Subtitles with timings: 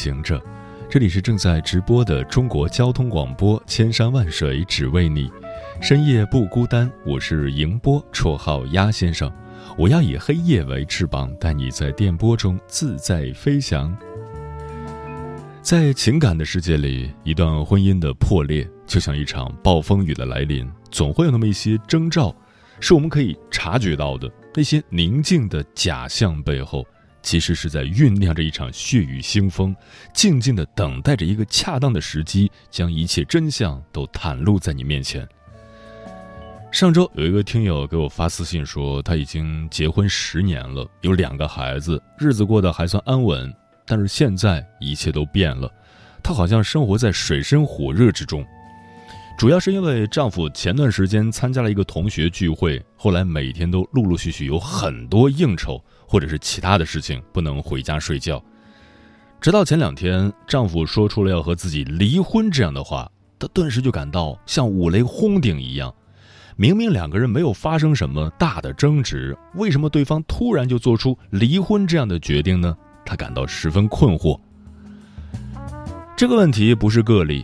[0.00, 0.40] 行着，
[0.88, 5.30] 这里是正在直播的中国交通广播，千山万水只为你，
[5.82, 6.90] 深夜不孤单。
[7.04, 9.30] 我是迎波，绰号鸭先生。
[9.76, 13.94] 我要以黑夜为翅膀，带你在电波中自在飞翔。
[15.60, 22.34] 在情感的世界里，一段婚姻的破裂就像一场暴风雨的来临，总会有那么一些征兆，
[22.80, 24.30] 是我们可以察觉到的。
[24.54, 26.82] 那些宁静的假象背后。
[27.22, 29.74] 其实是在酝酿着一场血雨腥风，
[30.14, 35.26] 静静的等待着一个恰当的时机，将一切真相都袒露在你面前。
[36.72, 43.52] 上周有一个听友给我发私信说，他已经结婚十年了，有两个孩子，日子过得还算安稳，
[43.84, 45.70] 但是现在一切都变了，
[46.22, 48.44] 他好像生活在水深火热之中。
[49.40, 58.38] 主要是因为丈夫前段时间参加了一个同学聚会，后来每天都陆陆续续有很多应酬或者是其他的事情，不能回家睡觉。
[59.40, 65.90] 直到前两天，丈夫说出了要和自己离婚这样的话，她顿时就感到像五雷轰顶一样。
[66.58, 72.76] 明明两个人没有发生什么大的争执，为什么对方突然就做出离婚这样的决定呢？
[73.06, 74.38] 她感到十分困惑。
[76.14, 77.42] 这个问题不是个例。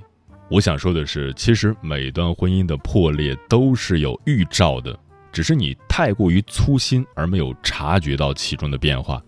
[0.48, 4.96] 我想说的是，其实每段婚姻的破裂都是有预兆的，
[5.32, 9.20] 只是你太过于粗心而没有察觉到其中的变化。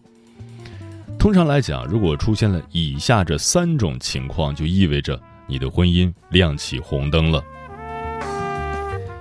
[1.18, 7.42] 通常来讲，如果出现了以下这三种情况，就意味着你的婚姻亮起红灯了：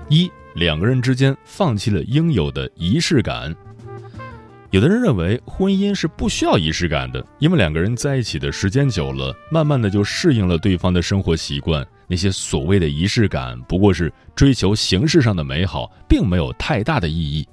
[0.07, 3.53] 一，两个人之间放弃了应有的仪式感。
[4.71, 11.85] 有的人认为婚姻是不需要仪式感的，因为两个人在一起的时间久了，慢慢的就适应了对方的生活习惯。
[12.09, 17.47] 那些所谓的仪式感，不过是追求形式上的美好，并没有太大的意义。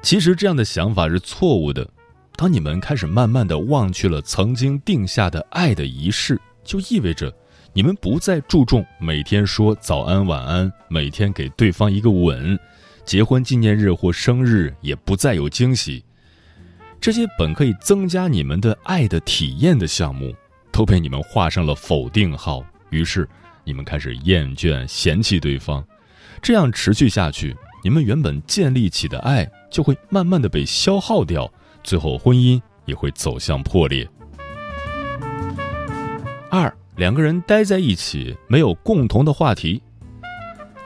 [0.00, 1.88] 其实这样的想法是错误的。
[2.36, 7.32] 当你们开始慢慢的忘去了曾经定下的爱的仪式，就意味着
[7.72, 12.58] 你们不再注重每天说早安晚安，每天给对方一个吻，
[13.04, 16.02] 结婚纪念日或生日也不再有惊喜。
[17.02, 20.32] 这些本可以增加你们的爱的体验的项目，
[20.70, 22.64] 都被你们画上了否定号。
[22.90, 23.28] 于是，
[23.64, 25.84] 你们开始厌倦、嫌弃对方。
[26.40, 31.52] 这样持续下去，你们原本建立起的爱就会慢慢的被消耗掉，
[31.82, 34.08] 最后婚姻也会走向破裂。
[36.50, 39.82] 二，两个人待在一起没有共同的话题。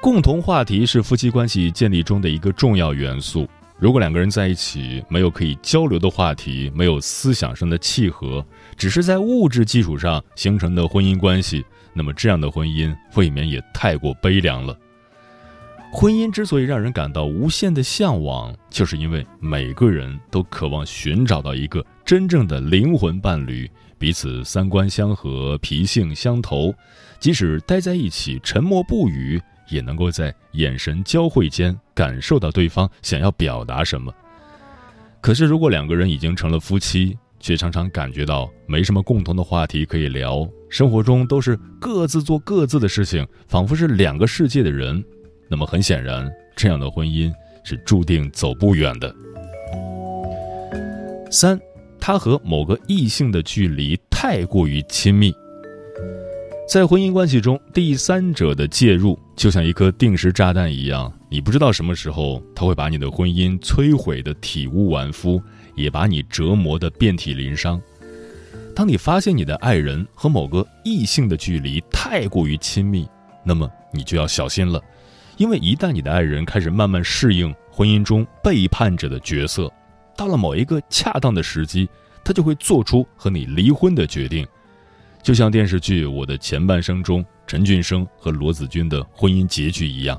[0.01, 3.47] 共同话题是夫妻关系建立中的一个重要元素。
[3.79, 8.45] 如果两个人在一起没有可以交流的话题，没有思想上的契合，
[8.77, 14.77] 只是在物质基础上形成的婚姻关系，那么这样的婚姻未免也太过悲凉了。
[15.93, 26.75] 婚姻之所以让人感到无限的向往，就是因为每个人都渴望寻找到一个真正的灵魂伴侣，彼此三观相合，脾性相投，
[27.21, 29.39] 即使待在一起沉默不语。
[29.69, 34.13] 也能够在眼神交汇间感受到对方想要表达什么。
[35.21, 45.03] 可是，如果两个人已经成了夫妻，却常常感觉到没什么共同的话题可以聊，生活中都是各自做各自的事情，仿佛是两个世界的人，
[45.49, 47.33] 那么很显然，这样的婚姻
[47.65, 49.15] 是注定走不远的。
[51.31, 51.59] 三，
[52.01, 55.35] 他和某个异性的距离太过于亲密，
[56.69, 59.19] 在婚姻关系中，第三者的介入。
[59.37, 65.41] 就像一颗定时炸弹一样，你不知道什么时候他会把你的婚姻摧毁的体无完肤，
[65.75, 67.81] 也把你折磨的遍体鳞伤。
[68.75, 73.07] 当你发现你的爱人和某个异性的距离太过于亲密，
[73.45, 74.83] 那么你就要小心了，
[75.37, 79.71] 因为一旦你的爱人开始慢慢适应婚姻中背叛者的角色，
[80.17, 81.87] 到了某一个恰当的时机，
[82.25, 84.47] 他就会做出和你离婚的决定。
[85.27, 90.17] 就像电视剧《我的前半生》中陈俊生和罗子君的婚姻结局一样。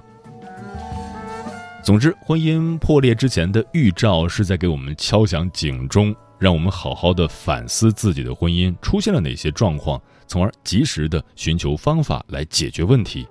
[1.81, 13.25] 总之，婚姻破裂之前的预兆是在给我们敲响警钟，让我们好好的反思自己的婚姻出现了哪些状况，从而及时的寻求方法来解决问题。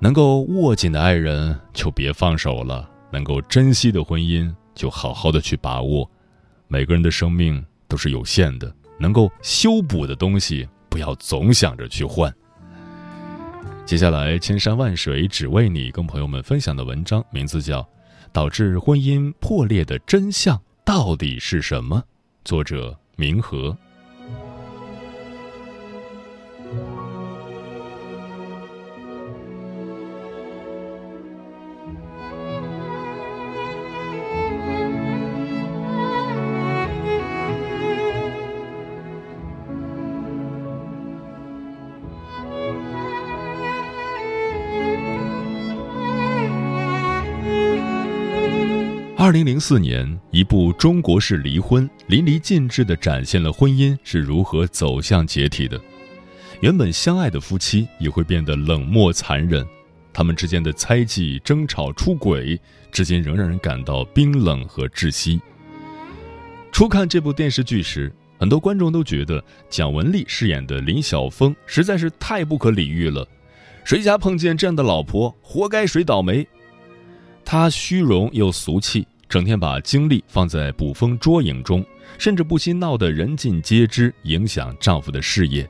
[0.00, 6.10] 能够握紧的爱人就别放手了，能够珍惜的婚姻就好好的去把握。
[6.68, 8.74] 每个人的生命都是有限的。
[8.98, 12.32] 能够修补的东西，不要总想着去换。
[13.86, 17.80] 接下来，千山万水只为你，跟朋友们分享的文章名字叫
[18.32, 21.96] 《导致婚姻破裂的真相到底是什么》，
[22.44, 23.74] 作者明和。
[49.28, 55.78] 二零零四年，一部中国式离婚淋漓尽致地展现了婚姻是如何走向解体的。
[56.60, 59.62] 原本相爱的夫妻也会变得冷漠残忍，
[60.14, 62.58] 他们之间的猜忌、争吵、出轨，
[62.90, 65.38] 至今仍让人感到冰冷和窒息。
[66.72, 73.28] 初看这部电视剧时，很多观众都觉得蒋雯丽饰演的林晓峰实在是太不可理喻了，
[73.84, 76.48] 谁家碰见这样的老婆，活该谁倒霉。
[77.44, 79.06] 她虚荣又俗气。
[79.28, 81.84] 整天把精力放在捕风捉影中，
[82.18, 85.68] 甚至不惜闹得人尽皆知，影响丈夫的事业。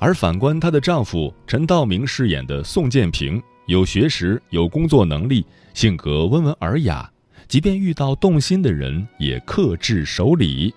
[0.00, 7.08] 而反观她的丈夫陈道明饰演的宋建平，有学识，有工作能力，性格温文尔雅，
[7.46, 10.74] 即便遇到动心的人，也克制守礼。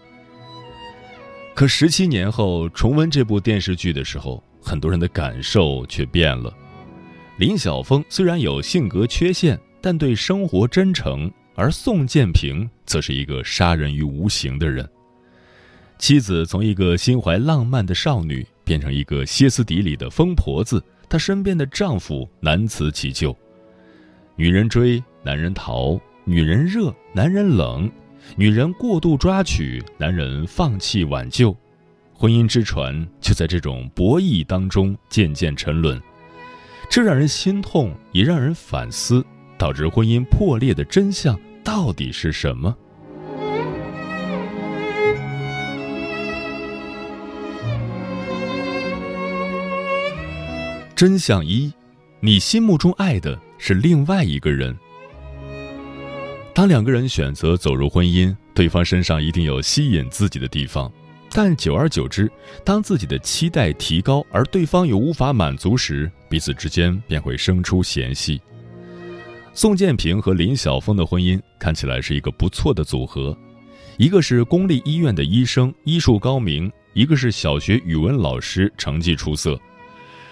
[1.56, 6.54] 可十七年后重温这部电视剧的时候，很多人的感受却变了。
[7.40, 11.30] 林晓峰虽然有性格缺陷，但对生活真诚。
[11.60, 14.88] 而宋建平则是一个杀人于无形的人。
[15.98, 23.36] 妻子从一个心怀浪漫的少女变成一个歇斯底里的疯婆子，她身边的丈夫难辞其咎。
[24.38, 27.86] 女人追，男人逃；女人热，男人冷；
[28.38, 31.54] 女人过度抓取，男人放弃挽救。
[32.14, 36.02] 婚姻之船就在这种博弈当中渐渐沉沦。
[36.90, 39.24] 这让人心痛，也让人反思
[39.58, 41.38] 导致婚姻破裂的真相。
[41.64, 42.76] 到底是什么？
[50.96, 51.72] 真相一：
[52.20, 54.76] 你心目中爱的是另外一个人。
[56.54, 60.92] 当两个人选择走入婚姻，对方身上一定有吸引自己的地方，
[61.32, 62.30] 但久而久之，
[62.66, 68.42] 当自己的期待提高而对方又无法满足时，彼此之间便会生出嫌隙。
[69.62, 73.38] 宋建平和林晓峰的婚姻看起来是一个不错的组合，
[73.98, 79.60] 一个是公立医院的医生，医术高明；一个是小学语文老师，成绩出色。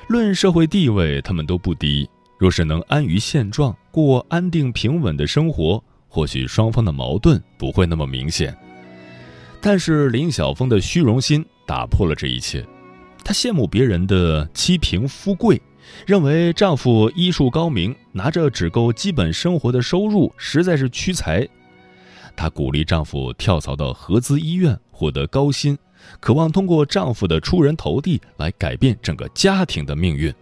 [0.07, 2.09] 论社会地位，他们都不低。
[2.37, 8.55] 若是能安于现状，过安定平稳的生活，或许双方的矛盾不会那么明显。
[9.59, 12.65] 但是林晓峰的虚荣心打破了这一切，
[13.25, 15.61] 他羡慕别人的妻贫夫贵。
[16.05, 21.47] 认为丈夫医术高明，拿着只够基本生活的收入，实在是屈才。
[22.35, 25.77] 她鼓励丈夫跳槽到合资医院，获得高薪，
[26.19, 30.33] 渴望通过丈夫的出人头地来改变整个家庭的命运。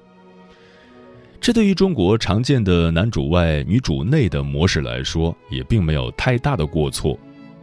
[1.39, 7.17] 这对于中国常见的男主外女主内的模式来说，也并没有太大的过错。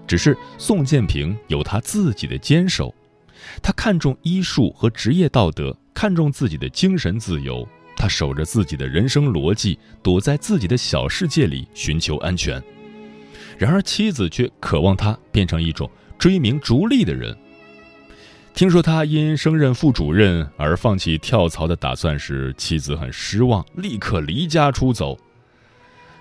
[0.07, 2.93] 只是宋建平有他自己的坚守，
[3.63, 5.77] 他看重医术和职业道德。
[6.03, 7.65] 看重自己的精神自由，
[7.97, 12.61] 他守着自己的人生逻辑，躲在自己的小世界里寻求安全。
[13.57, 17.37] 然而妻子却渴望他变成一种追名逐利的人。
[18.53, 25.17] 听说他因升任副主任而放弃跳槽的打算时，妻子很失望，立刻离家出走。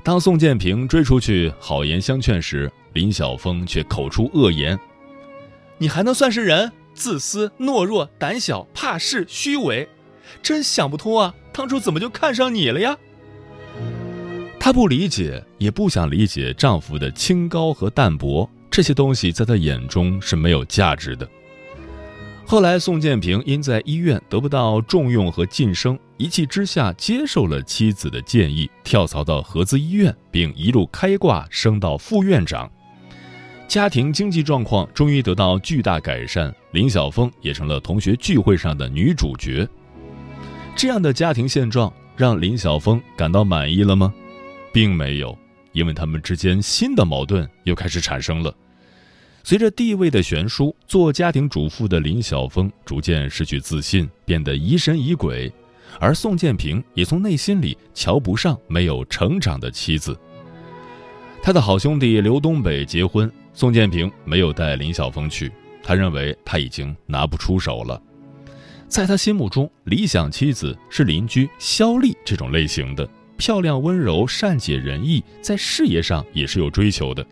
[0.04, 4.80] 当宋建平追出去好言相劝时，林晓峰却口出恶言
[5.80, 9.88] ：“你还能算是人？”自私、懦弱、胆小、怕事、虚伪，
[10.42, 11.34] 真想不通啊！
[11.52, 12.98] 当初怎么就看上你了呀？
[14.60, 21.28] 她不理解，也不想理解丈夫的清高和淡泊，这些东西在她眼中是没有价值的。
[22.46, 32.70] 后来，宋建平因在医院得不到重用和晋升，一气之下接受了妻子的建议，跳槽到合资医院，并一路开挂升到副院长。
[33.72, 39.66] 家庭经济状况终于得到巨大改善，林晓峰也成了同学聚会上的女主角。
[40.76, 44.14] 这样的家庭现状让林晓峰感到满意了吗？
[44.74, 45.34] 并没有，
[45.72, 48.54] 因为他们之间新的矛盾又开始产生了。
[49.42, 55.50] 随着地位的悬殊，做家庭主妇的林晓峰逐渐失去自信，变得疑神疑鬼，
[55.98, 60.14] 而宋建平也从内心里瞧不上没有成长的妻子。
[61.42, 63.32] 他的好兄弟刘东北结婚。
[63.54, 65.52] 宋建平没有带林晓峰去，
[65.84, 68.02] 他认为他已经拿不出手了。
[68.88, 77.26] 在他心目中，理想妻子是邻居肖丽这种类型的，漂亮、温柔、善解人意，在事业上也是有追求的。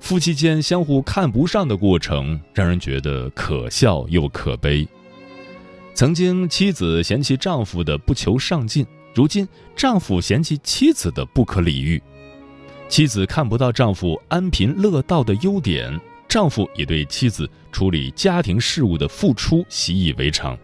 [0.00, 4.86] 夫妻间相互看不上的过程，让人觉得可笑又可悲。
[5.94, 12.00] 曾经妻子嫌弃丈夫的不求上进，如今丈夫嫌弃妻子的不可理喻。
[12.88, 15.92] 妻子看不到丈夫安贫乐道的优点，
[16.28, 20.56] 丈夫也对妻子处理家庭事务的付出习以为常。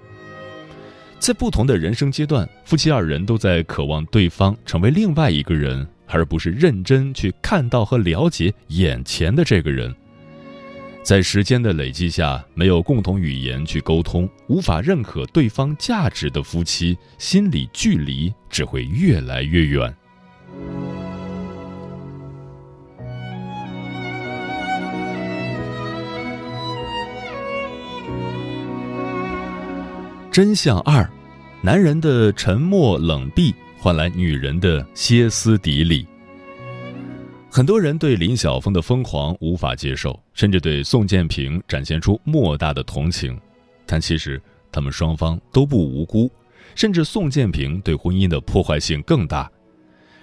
[1.18, 9.92] 在不同的人生阶段，夫妻二人都在渴望对方成为另外一个人，而不是认真去看到和了解眼前的这个人。
[11.02, 19.92] 在时间的累积下，没有共同语言去沟通，无法认可对方价值的夫妻，心理距离只会越来越远。
[30.32, 31.06] 真相二，
[31.60, 36.06] 男人的沉默冷壁换来女人的歇斯底里。
[37.50, 43.38] 很多人对林晓峰的疯狂无法接受，甚至对宋建平展现出莫大的同情，
[43.84, 44.40] 但其实
[44.72, 46.30] 他们双方都不无辜，
[46.74, 49.50] 甚至宋建平对婚姻的破坏性更大。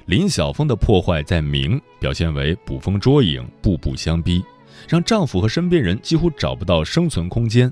[0.08, 4.44] 林晓峰的破坏在明，表现为捕风捉影、步步相逼，
[4.88, 7.72] 让丈夫和身边人几乎找不到生存空间。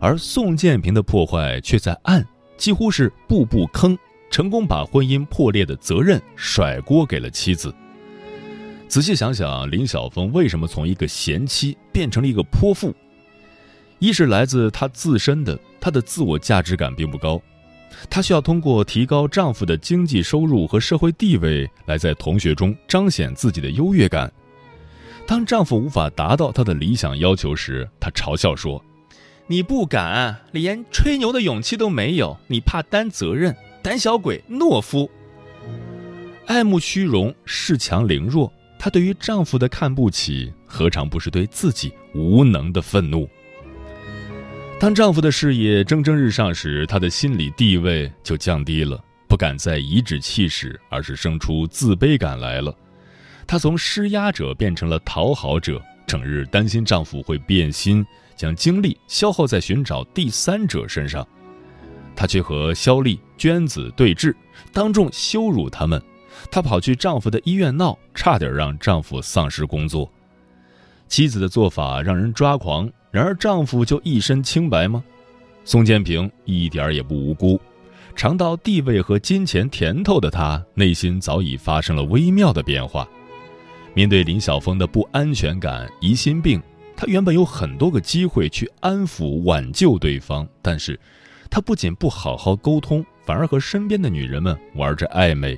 [0.00, 2.24] 而宋建平的破坏却在暗，
[2.56, 3.96] 几乎是步步坑，
[4.30, 7.72] 成功把婚姻破裂的责任甩锅给了妻子。
[8.86, 12.94] 仔细想想，林晓峰为什么从一个贤妻变成了一个泼妇？
[13.98, 17.40] 一是来自她自身的，她的自我价值感并不高，
[18.08, 24.32] 她需要通过提高丈夫的经济收入和社会地位来在同学中彰显自己的优越感。
[25.26, 28.82] 当丈夫无法达到她的理想要求时，她嘲笑说。
[29.50, 35.10] 你不敢，连吹牛的勇气都没有，你怕担责任，胆小鬼，懦夫，
[36.44, 38.52] 爱慕虚荣，恃强凌弱。
[38.78, 43.26] 她对于丈夫的看不起，何尝不是对自己无能的愤怒？
[44.78, 52.72] 当丈夫的事业蒸蒸日上时，她的心理地位就降低了，不敢再颐指气使，而是生出自卑感来了。
[53.46, 58.04] 她从施压者变成了讨好者，整日担心丈夫会变心。
[58.38, 61.26] 将精力消耗在寻找第三者身上，
[62.14, 64.32] 她却和肖丽娟子对峙，
[64.72, 66.00] 当众羞辱他们。
[66.52, 70.08] 她跑去丈夫的医院闹，差点让丈夫丧失工作。
[71.08, 72.88] 妻子的做法让人抓狂。
[73.10, 75.02] 然而，丈夫就一身清白吗？
[75.64, 77.58] 宋建平一点也不无辜。
[78.14, 83.08] 尝到地位和金钱甜头的他，内心早已发生了微妙的变化。
[83.94, 86.62] 面对林晓峰的不安全感、疑心病。
[86.98, 90.98] 他原本有很多个机会去安抚、挽救对方，但是，
[91.48, 95.56] 他不仅不好好沟通，反而和身边的女人们玩着暧昧。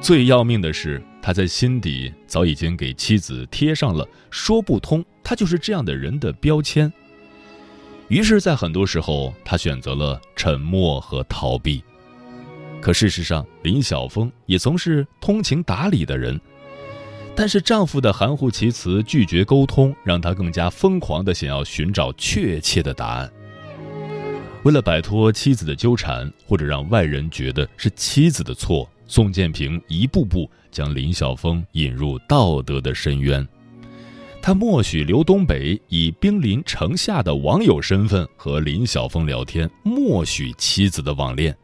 [0.00, 6.90] 最要命的是，他在心底早已经给妻子贴上了“说不通，他就是这样的人”的标签。
[8.08, 11.84] 于是，在很多时候，他选择了沉默和逃避。
[12.80, 16.40] 可事实上，林晓峰也曾是通情达理的人。
[17.40, 23.30] 但是丈夫的含糊其辞、拒绝沟通，让她更加疯狂地想要寻找确切的答案。
[24.64, 33.46] 为了摆脱妻子的纠缠，或者让外人觉得是妻子的错，宋建平一步步将林晓峰引入道德的深渊。
[34.42, 41.56] 他默许刘东北以兵临城下的网友身份和林晓峰聊天，默许妻子的网恋，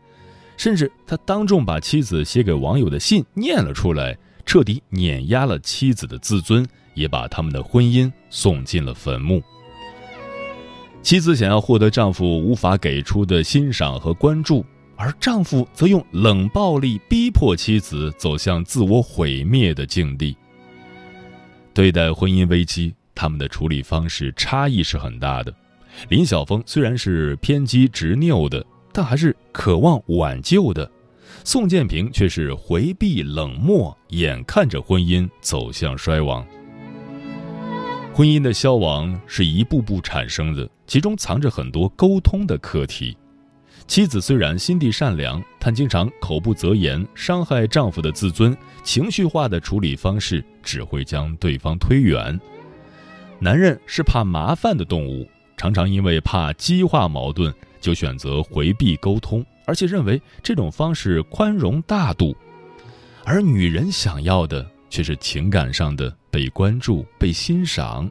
[0.57, 4.16] 甚至他当众把妻子写给网友的信念了出来。
[4.46, 9.42] 彻底碾压了妻子的自尊，也把他们的婚姻送进了坟墓。
[11.02, 14.64] 妻子想要获得丈夫无法给出的欣赏和关注，
[14.96, 20.34] 而丈夫则用冷暴力逼迫妻子走向自我毁灭的境地。
[21.74, 25.52] 对待婚姻危机，他们的处理方式差异是很大的。
[26.08, 30.90] 林晓峰虽然是偏激执拗的，但还是渴望挽救的。
[31.42, 36.46] 宋建平却是回避冷漠，眼看着婚姻走向衰亡。
[38.14, 43.16] 婚姻的消亡是一步步产生的，其中藏着很多沟通的课题。
[43.86, 48.56] 妻子虽然心地善良，但经常口不择言，伤害丈夫的自尊。
[48.84, 52.38] 情绪化的处理方式只会将对方推远。
[53.40, 59.44] 男人是怕麻烦的动物，常常因为怕激化矛盾，就选择回避沟通。
[59.64, 62.35] 而且认为这种方式宽容大度，
[63.25, 68.11] 而女人想要的却是情感上的被关注、被欣赏。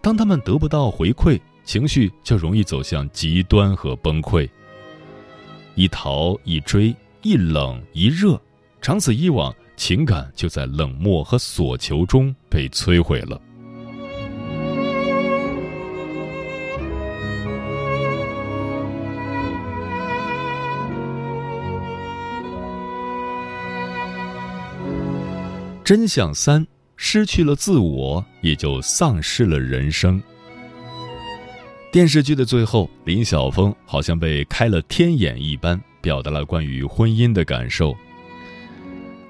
[0.00, 4.48] 当她们得不到回馈，情绪就容易走向极端和崩溃。
[5.74, 8.40] 一逃一追，一冷一热，
[8.80, 13.38] 长此以往，情感就在冷漠和索求中被摧毁了。
[25.86, 26.66] 真相三：
[26.96, 30.20] 失去了自我，也就丧失了人生。
[31.92, 37.96] 电视剧的最后，林晓峰好像被开了天眼一般，表达了关于婚姻的感受。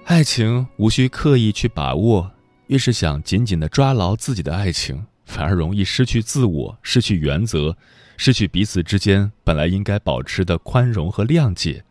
[0.07, 2.31] 爱情无需刻意去把握，
[2.69, 7.77] 越是想紧紧的抓牢自己的爱情，反而容易失去自我，失去原则，
[8.17, 11.85] 失去彼此之间本来应该保持的宽容和谅解，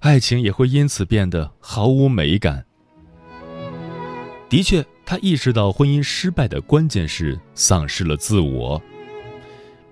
[0.00, 2.66] 爱情也会因此变得毫无美感。
[4.56, 8.80] 的确，他意识到婚姻失败的关键是丧失了自我。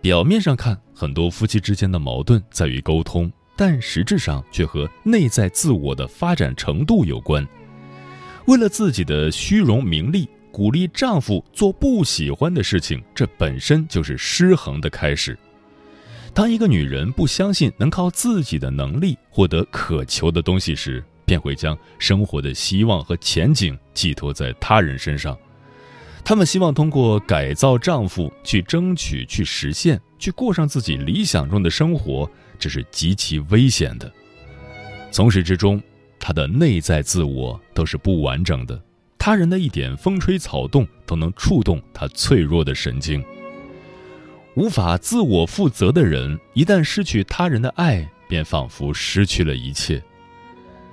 [0.01, 7.45] 表面上看，很多夫妻之间的矛盾在于沟通，但实质上却和内在自我的发展程度有关。
[8.47, 15.37] 为了自己的虚荣名利，鼓励丈夫做不喜欢的事情，这本身就是失衡的开始。
[16.33, 25.37] 当一个女人不相信能靠自己的能力获得渴求的东西时，便会将生活的希望和前景寄托在他人身上，
[26.25, 34.11] 他们希望通过改造丈夫去争取、去实现、去过上自己理想中的生活，这是极其危险的。
[35.11, 35.81] 从始至终，
[36.19, 38.81] 他的内在自我都是不完整的，
[39.19, 43.23] 他人的一点风吹草动都能触动他脆弱的神经。
[44.55, 50.03] 无法自我负责的人，一旦失去他人的爱，便仿佛失去了一切。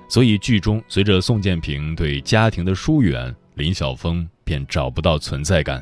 [0.09, 5.81] 所以剧中，随着宋建平对家庭的疏远，林晓峰便找不到存在感。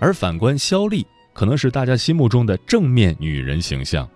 [0.00, 4.08] 而反观肖丽，可能是大家心目中的正面女人形象。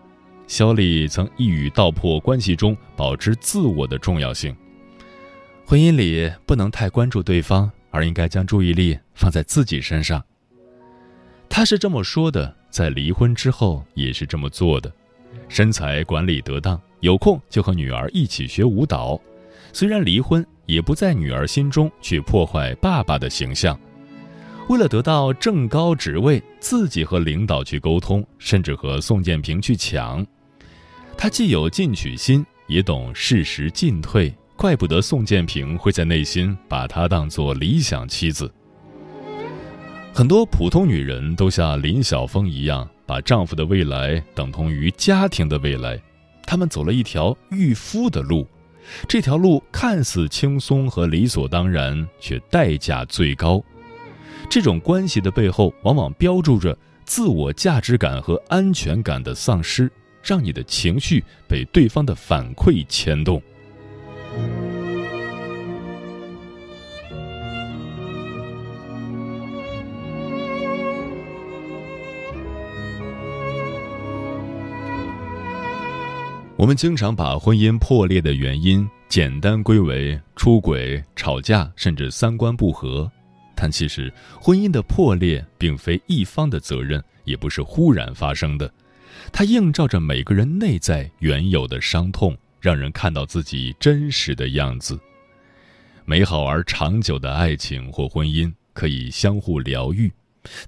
[0.46, 4.54] 肖丽曾一语道破关系中保持自我的重要性：，
[5.66, 10.22] 婚姻里不能太关注对方，而应该将注意力放在自己身上。
[11.50, 14.90] 她是这么说的，在离婚之后也是这么做的，
[15.48, 16.80] 身材管理得当。
[17.04, 19.20] 有空就和女儿一起学舞蹈，
[19.74, 23.78] 虽然离婚也不在女儿心中去破坏爸爸的形象。
[24.70, 30.26] 为了得到正高职位，自己和领导去沟通，甚至和宋建平去抢。
[31.18, 38.50] 他既有进取心，也懂适时进退，怪不得宋建平会在内心把他当做理想妻子。
[40.14, 46.00] 很多普通女人都像林晓峰一样，把丈夫的未来等同于家庭的未来。
[46.46, 48.46] 他们走了一条御夫的路，
[49.08, 53.62] 这条路看似轻松和理所当然，却代价最高。
[54.50, 59.90] 这种关系的背后，往往标注着自我价值感和安全感的丧失，
[60.22, 63.42] 让你的情绪被对方的反馈牵动。
[76.56, 83.10] 我们经常把婚姻破裂的原因简单归为出轨、吵架，甚至三观不合，
[83.56, 88.72] 但其实婚姻的破裂并非一方的责任，也不是忽然发生的，
[89.32, 94.98] 它映照着每个人内在原有的伤痛，让人看到自己真实的样子。
[96.04, 100.10] 美好而长久的爱情或婚姻可以相互疗愈，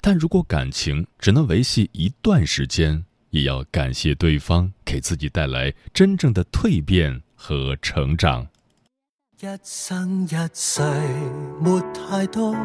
[0.01, 3.05] 但如果感情只能维系一段时间，
[3.37, 8.47] 也要感谢对方给自己带来真正的蜕变和成长。
[9.41, 10.81] 一生一世
[11.61, 12.57] 没太多，